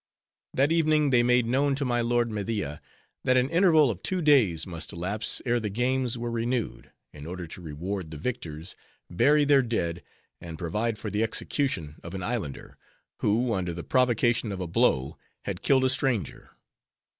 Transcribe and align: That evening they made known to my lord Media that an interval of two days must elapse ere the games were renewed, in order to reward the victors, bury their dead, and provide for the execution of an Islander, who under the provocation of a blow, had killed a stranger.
That 0.55 0.71
evening 0.71 1.11
they 1.11 1.21
made 1.21 1.45
known 1.45 1.75
to 1.75 1.85
my 1.85 2.01
lord 2.01 2.31
Media 2.31 2.81
that 3.23 3.37
an 3.37 3.51
interval 3.51 3.91
of 3.91 4.01
two 4.01 4.19
days 4.19 4.65
must 4.65 4.91
elapse 4.91 5.43
ere 5.45 5.59
the 5.59 5.69
games 5.69 6.17
were 6.17 6.31
renewed, 6.31 6.91
in 7.13 7.27
order 7.27 7.45
to 7.45 7.61
reward 7.61 8.09
the 8.09 8.17
victors, 8.17 8.75
bury 9.11 9.45
their 9.45 9.61
dead, 9.61 10.01
and 10.41 10.57
provide 10.57 10.97
for 10.97 11.11
the 11.11 11.21
execution 11.21 11.97
of 12.01 12.15
an 12.15 12.23
Islander, 12.23 12.77
who 13.19 13.53
under 13.53 13.73
the 13.75 13.83
provocation 13.83 14.51
of 14.51 14.59
a 14.59 14.65
blow, 14.65 15.19
had 15.43 15.61
killed 15.61 15.83
a 15.83 15.89
stranger. 15.91 16.49